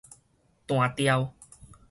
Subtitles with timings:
[0.67, 1.31] 彈掉